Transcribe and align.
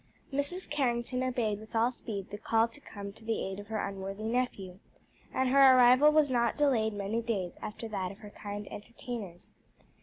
_Mrs. 0.35 0.67
Carrington 0.67 1.21
obeyed 1.21 1.59
with 1.59 1.75
all 1.75 1.91
speed 1.91 2.31
the 2.31 2.37
call 2.39 2.67
to 2.67 2.81
come 2.81 3.13
to 3.13 3.23
the 3.23 3.45
aid 3.45 3.59
of 3.59 3.67
her 3.67 3.77
unworthy 3.87 4.23
nephew, 4.23 4.79
and 5.31 5.49
her 5.49 5.77
arrival 5.77 6.11
was 6.11 6.27
not 6.27 6.57
delayed 6.57 6.93
many 6.93 7.21
days 7.21 7.55
after 7.61 7.87
that 7.87 8.11
of 8.11 8.21
their 8.21 8.31
kind 8.31 8.67
entertainers. 8.71 9.51